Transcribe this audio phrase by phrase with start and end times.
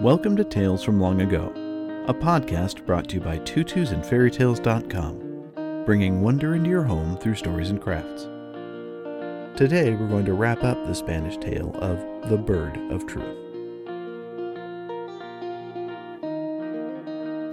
[0.00, 1.52] Welcome to Tales from Long Ago,
[2.08, 7.82] a podcast brought to you by tutusandfairytales.com, bringing wonder into your home through stories and
[7.82, 8.22] crafts.
[9.58, 11.98] Today we're going to wrap up the Spanish tale of
[12.30, 13.36] The Bird of Truth.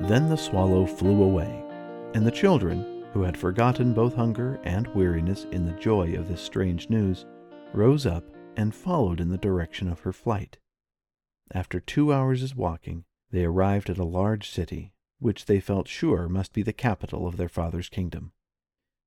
[0.08, 1.66] Then the swallow flew away,
[2.14, 6.40] and the children, who had forgotten both hunger and weariness in the joy of this
[6.40, 7.26] strange news,
[7.74, 8.24] rose up
[8.56, 10.58] and followed in the direction of her flight.
[11.52, 16.54] After two hours' walking, they arrived at a large city, which they felt sure must
[16.54, 18.34] be the capital of their father's kingdom.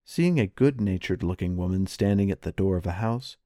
[0.04, 3.36] Seeing a good natured looking woman standing at the door of a house,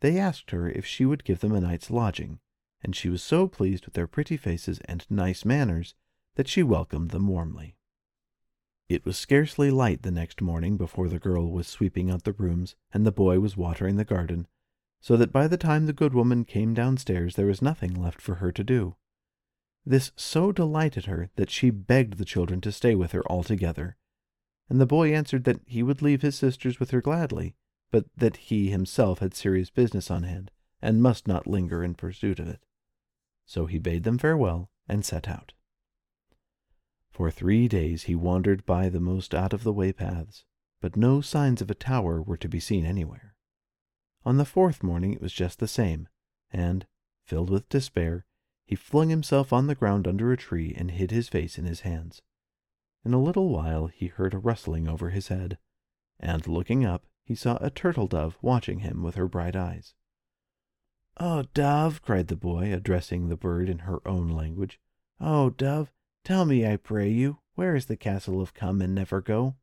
[0.00, 2.40] they asked her if she would give them a night's lodging,
[2.82, 5.94] and she was so pleased with their pretty faces and nice manners
[6.34, 7.76] that she welcomed them warmly.
[8.88, 12.74] It was scarcely light the next morning before the girl was sweeping out the rooms
[12.92, 14.46] and the boy was watering the garden,
[15.02, 18.36] so that by the time the good woman came downstairs there was nothing left for
[18.36, 18.94] her to do.
[19.84, 23.96] This so delighted her that she begged the children to stay with her altogether,
[24.70, 27.56] and the boy answered that he would leave his sisters with her gladly,
[27.90, 32.38] but that he himself had serious business on hand, and must not linger in pursuit
[32.38, 32.60] of it.
[33.44, 35.52] So he bade them farewell and set out.
[37.10, 40.44] For three days he wandered by the most out of the way paths,
[40.80, 43.31] but no signs of a tower were to be seen anywhere.
[44.24, 46.08] On the fourth morning it was just the same,
[46.52, 46.86] and,
[47.24, 48.24] filled with despair,
[48.64, 51.80] he flung himself on the ground under a tree and hid his face in his
[51.80, 52.22] hands.
[53.04, 55.58] In a little while he heard a rustling over his head,
[56.20, 59.94] and looking up, he saw a turtle dove watching him with her bright eyes.
[61.18, 64.80] Oh, dove, cried the boy, addressing the bird in her own language.
[65.20, 65.92] Oh, dove,
[66.24, 69.56] tell me, I pray you, where is the castle of Come and Never Go?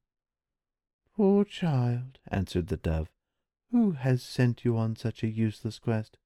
[1.16, 3.10] Poor child, answered the dove,
[3.72, 6.18] who has sent you on such a useless quest?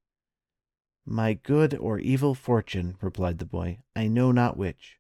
[1.05, 3.79] My good or evil fortune, replied the boy.
[3.95, 4.99] I know not which.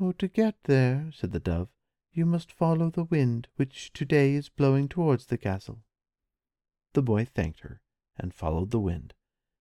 [0.00, 1.68] Oh, to get there, said the dove,
[2.12, 5.84] you must follow the wind, which today is blowing towards the castle.
[6.92, 7.80] The boy thanked her,
[8.18, 9.14] and followed the wind,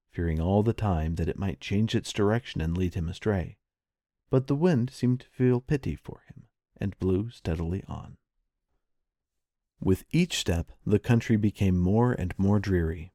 [0.09, 3.57] fearing all the time that it might change its direction and lead him astray.
[4.29, 8.17] But the wind seemed to feel pity for him, and blew steadily on.
[9.79, 13.13] With each step the country became more and more dreary.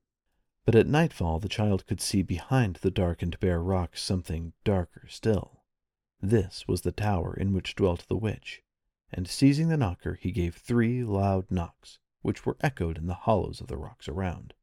[0.64, 5.08] But at nightfall the child could see behind the dark and bare rocks something darker
[5.08, 5.64] still.
[6.20, 8.62] This was the tower in which dwelt the witch,
[9.10, 13.60] and seizing the knocker he gave three loud knocks, which were echoed in the hollows
[13.60, 14.54] of the rocks around.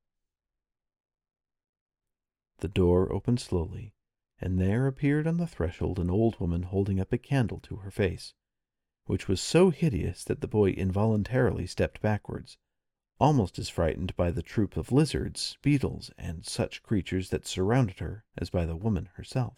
[2.59, 3.93] The door opened slowly,
[4.39, 7.91] and there appeared on the threshold an old woman holding up a candle to her
[7.91, 8.33] face
[9.09, 12.59] which was so hideous that the boy involuntarily stepped backwards,
[13.19, 18.23] almost as frightened by the troop of lizards, beetles, and such creatures that surrounded her
[18.37, 19.55] as by the woman herself.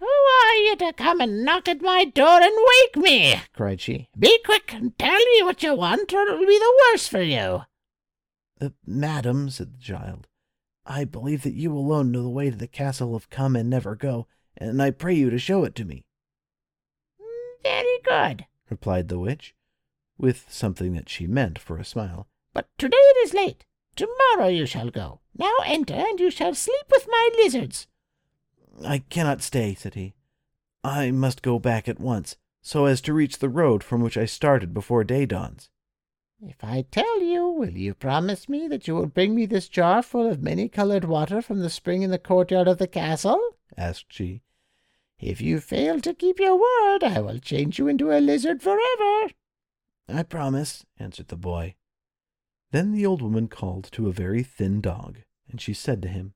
[0.00, 3.34] Who are you to come and knock at my door and wake me?
[3.52, 4.08] cried she.
[4.18, 7.20] Be quick and tell me what you want, or it will be the worse for
[7.20, 7.64] you.
[8.62, 10.26] Uh, madam, said the child,
[10.86, 13.94] I believe that you alone know the way to the castle of Come and Never
[13.94, 14.26] Go,
[14.56, 16.06] and I pray you to show it to me.
[17.62, 19.54] Very good, replied the witch,
[20.18, 22.26] with something that she meant for a smile.
[22.52, 23.64] But today it is late.
[23.94, 25.20] Tomorrow you shall go.
[25.36, 27.86] Now enter, and you shall sleep with my lizards.
[28.84, 30.14] I cannot stay, said he.
[30.84, 34.24] I must go back at once, so as to reach the road from which I
[34.24, 35.68] started before day dawns.
[36.44, 40.02] If I tell you, will you promise me that you will bring me this jar
[40.02, 43.40] full of many-colored water from the spring in the courtyard of the castle?
[43.76, 44.42] asked she.
[45.22, 49.30] If you fail to keep your word, I will change you into a lizard forever.
[50.08, 51.76] I promise, answered the boy.
[52.72, 56.34] Then the old woman called to a very thin dog, and she said to him,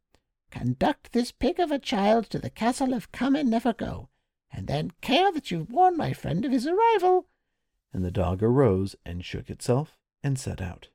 [0.52, 4.08] Conduct this pig of a child to the castle of Come and Never Go,
[4.52, 7.26] and then care that you warn my friend of his arrival.
[7.92, 10.90] And the dog arose and shook itself and set out.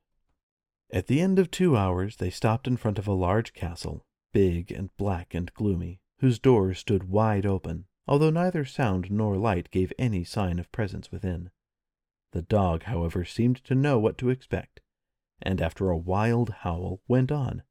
[0.90, 4.72] At the end of two hours they stopped in front of a large castle, big
[4.72, 9.92] and black and gloomy whose doors stood wide open, although neither sound nor light gave
[9.98, 11.50] any sign of presence within.
[12.30, 14.80] The dog, however, seemed to know what to expect,
[15.42, 17.64] and after a wild howl went on.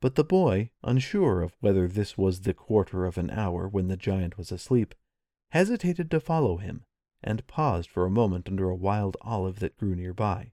[0.00, 3.96] But the boy, unsure of whether this was the quarter of an hour when the
[3.96, 4.96] giant was asleep,
[5.52, 6.84] hesitated to follow him,
[7.22, 10.50] and paused for a moment under a wild olive that grew near by,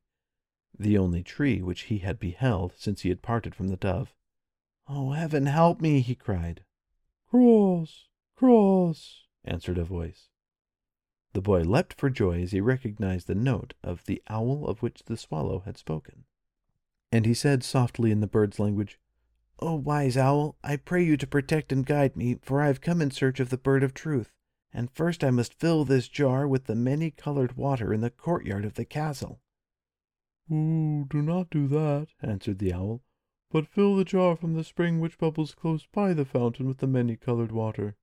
[0.77, 4.13] the only tree which he had beheld since he had parted from the dove.
[4.88, 6.01] Oh, heaven help me!
[6.01, 6.63] he cried.
[7.31, 10.28] Cross, cross, answered a voice.
[11.31, 15.04] The boy leapt for joy as he recognized the note of the owl of which
[15.06, 16.25] the swallow had spoken.
[17.10, 19.00] And he said softly in the bird's language,
[19.60, 23.01] O wise owl, I pray you to protect and guide me, for I have come
[23.01, 24.34] in search of the bird of truth.
[24.74, 28.66] And first I must fill this jar with the many colored water in the courtyard
[28.66, 29.39] of the castle.
[30.51, 33.04] Oh, do not do that, answered the owl,
[33.51, 36.88] but fill the jar from the spring which bubbles close by the fountain with the
[36.88, 37.98] many colored water.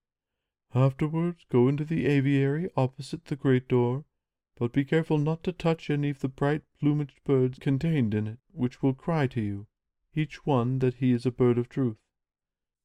[0.75, 4.05] Afterwards go into the aviary opposite the great door,
[4.56, 8.39] but be careful not to touch any of the bright plumaged birds contained in it,
[8.53, 9.67] which will cry to you
[10.15, 11.99] each one that he is a bird of truth.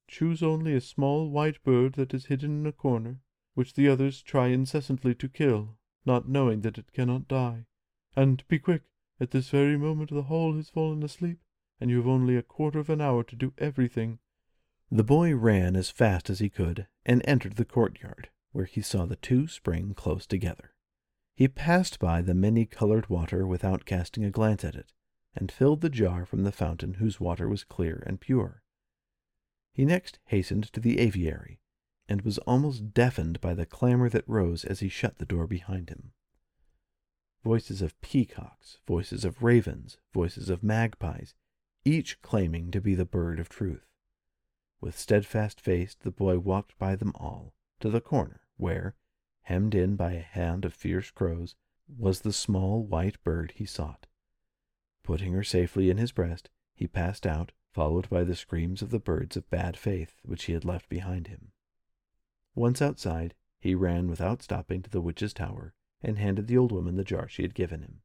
[0.06, 3.20] Choose only a small white bird that is hidden in a corner,
[3.54, 5.76] which the others try incessantly to kill,
[6.06, 7.66] not knowing that it cannot die.
[8.14, 8.82] And be quick,
[9.18, 11.40] at this very moment the whole has fallen asleep,
[11.84, 14.18] and you have only a quarter of an hour to do everything.
[14.90, 19.04] The boy ran as fast as he could, and entered the courtyard, where he saw
[19.04, 20.72] the two spring close together.
[21.36, 24.94] He passed by the many colored water without casting a glance at it,
[25.36, 28.62] and filled the jar from the fountain whose water was clear and pure.
[29.74, 31.60] He next hastened to the aviary,
[32.08, 35.90] and was almost deafened by the clamor that rose as he shut the door behind
[35.90, 36.12] him.
[37.42, 41.34] Voices of peacocks, voices of ravens, voices of magpies,
[41.84, 43.86] each claiming to be the bird of truth.
[44.80, 48.94] With steadfast face, the boy walked by them all to the corner where,
[49.42, 51.54] hemmed in by a hand of fierce crows,
[51.88, 54.06] was the small white bird he sought.
[55.02, 58.98] Putting her safely in his breast, he passed out, followed by the screams of the
[58.98, 61.52] birds of bad faith which he had left behind him.
[62.54, 66.96] Once outside, he ran without stopping to the witch's tower and handed the old woman
[66.96, 68.00] the jar she had given him.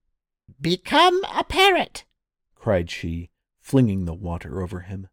[0.60, 2.06] Become a parrot!
[2.56, 3.30] cried she,
[3.70, 5.08] flinging the water over him.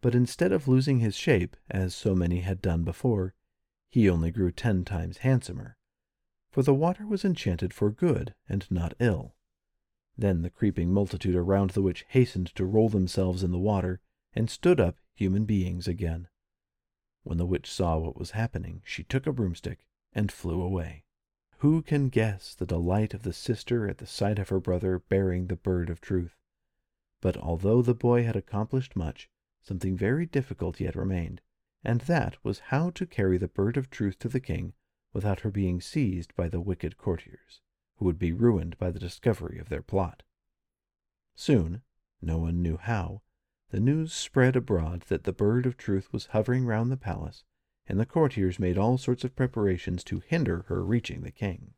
[0.00, 3.34] But instead of losing his shape, as so many had done before,
[3.90, 5.76] he only grew ten times handsomer,
[6.52, 9.34] for the water was enchanted for good and not ill.
[10.16, 13.98] Then the creeping multitude around the witch hastened to roll themselves in the water,
[14.34, 16.28] and stood up human beings again.
[17.24, 21.06] When the witch saw what was happening, she took a broomstick and flew away.
[21.58, 25.48] Who can guess the delight of the sister at the sight of her brother bearing
[25.48, 26.36] the bird of truth?
[27.20, 29.28] But although the boy had accomplished much,
[29.62, 31.42] something very difficult yet remained,
[31.84, 34.72] and that was how to carry the bird of truth to the king
[35.12, 37.60] without her being seized by the wicked courtiers
[37.96, 40.22] who would be ruined by the discovery of their plot.
[41.34, 41.82] Soon,
[42.22, 43.22] no one knew how,
[43.70, 47.44] the news spread abroad that the bird of truth was hovering round the palace,
[47.86, 51.74] and the courtiers made all sorts of preparations to hinder her reaching the king.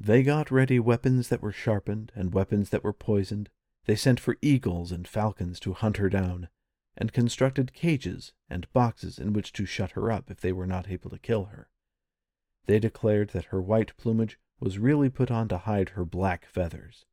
[0.00, 3.50] They got ready weapons that were sharpened and weapons that were poisoned.
[3.86, 6.48] They sent for eagles and falcons to hunt her down,
[6.96, 10.90] and constructed cages and boxes in which to shut her up if they were not
[10.90, 11.70] able to kill her.
[12.66, 17.06] They declared that her white plumage was really put on to hide her black feathers.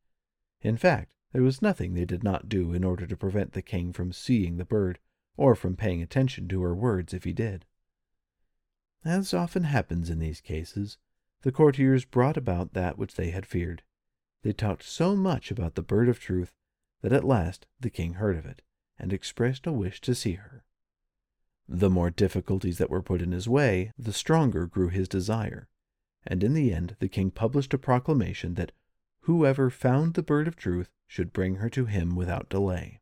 [0.62, 3.94] In fact, there was nothing they did not do in order to prevent the king
[3.94, 5.00] from seeing the bird,
[5.38, 7.66] or from paying attention to her words if he did.
[9.04, 10.98] As often happens in these cases,
[11.42, 13.84] the courtiers brought about that which they had feared.
[14.46, 16.54] They talked so much about the bird of truth
[17.02, 18.62] that at last the king heard of it,
[19.00, 20.64] and expressed a wish to see her.
[21.68, 25.68] The more difficulties that were put in his way, the stronger grew his desire,
[26.28, 28.72] and in the end the king published a proclamation that
[29.22, 33.02] whoever found the bird of truth should bring her to him without delay.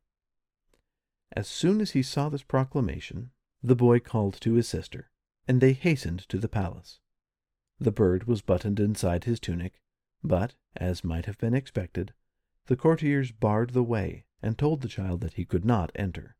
[1.32, 3.32] As soon as he saw this proclamation,
[3.62, 5.10] the boy called to his sister,
[5.46, 7.00] and they hastened to the palace.
[7.78, 9.82] The bird was buttoned inside his tunic,
[10.24, 12.12] but, as might have been expected,
[12.66, 16.34] the courtiers barred the way and told the child that he could not enter.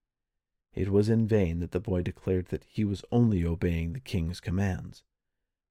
[0.74, 4.40] It was in vain that the boy declared that he was only obeying the king's
[4.40, 5.04] commands.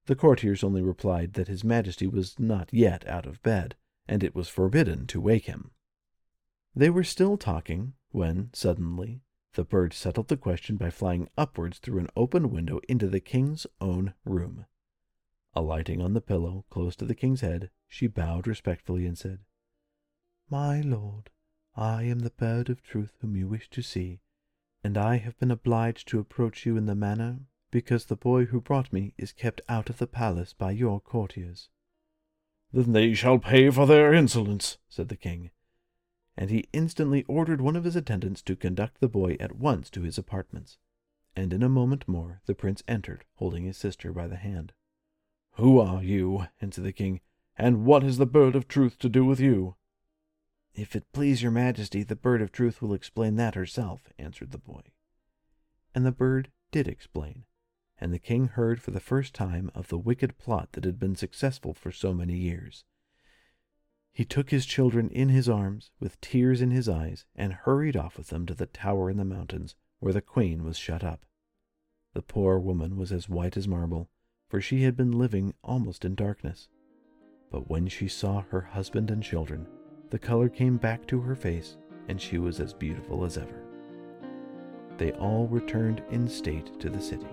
[0.06, 3.74] The courtiers only replied that his majesty was not yet out of bed,
[4.06, 5.72] and it was forbidden to wake him.
[6.74, 9.22] They were still talking when, suddenly,
[9.54, 13.66] the bird settled the question by flying upwards through an open window into the king's
[13.80, 14.66] own room.
[15.56, 19.40] Alighting on the pillow close to the king's head, she bowed respectfully and said,
[20.50, 21.30] My lord,
[21.76, 24.20] I am the bird of truth whom you wish to see,
[24.82, 28.60] and I have been obliged to approach you in the manner because the boy who
[28.60, 31.68] brought me is kept out of the palace by your courtiers.
[32.72, 35.50] Then they shall pay for their insolence, said the king.
[36.36, 40.02] And he instantly ordered one of his attendants to conduct the boy at once to
[40.02, 40.78] his apartments.
[41.36, 44.72] And in a moment more the prince entered, holding his sister by the hand.
[45.56, 46.46] Who are you?
[46.60, 47.20] answered the king,
[47.56, 49.76] and what has the bird of truth to do with you?
[50.74, 54.58] If it please your majesty, the bird of truth will explain that herself, answered the
[54.58, 54.82] boy.
[55.94, 57.44] And the bird did explain,
[57.98, 61.14] and the king heard for the first time of the wicked plot that had been
[61.14, 62.84] successful for so many years.
[64.12, 68.18] He took his children in his arms, with tears in his eyes, and hurried off
[68.18, 71.24] with them to the tower in the mountains, where the queen was shut up.
[72.12, 74.10] The poor woman was as white as marble,
[74.54, 76.68] for she had been living almost in darkness.
[77.50, 79.66] But when she saw her husband and children,
[80.10, 83.64] the color came back to her face, and she was as beautiful as ever.
[84.96, 87.26] They all returned in state to the city,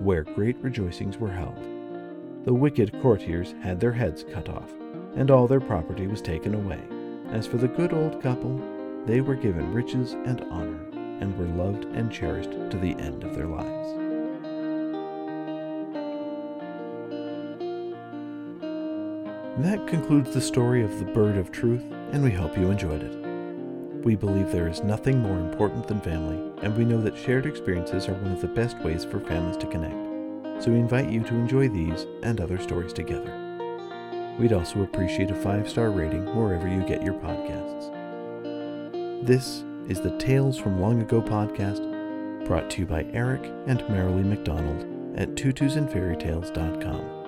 [0.00, 1.62] where great rejoicings were held.
[2.44, 4.72] The wicked courtiers had their heads cut off,
[5.14, 6.80] and all their property was taken away.
[7.28, 8.60] As for the good old couple,
[9.06, 10.84] they were given riches and honor,
[11.20, 14.07] and were loved and cherished to the end of their lives.
[19.58, 23.12] That concludes the story of the Bird of Truth, and we hope you enjoyed it.
[24.04, 28.06] We believe there is nothing more important than family, and we know that shared experiences
[28.06, 30.62] are one of the best ways for families to connect.
[30.62, 33.34] So we invite you to enjoy these and other stories together.
[34.38, 37.90] We'd also appreciate a five star rating wherever you get your podcasts.
[39.26, 44.24] This is the Tales from Long Ago podcast, brought to you by Eric and Marilee
[44.24, 44.86] McDonald
[45.18, 47.18] at tutusandfairytales.com.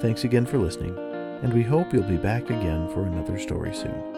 [0.00, 1.05] Thanks again for listening,
[1.42, 4.15] and we hope you'll be back again for another story soon.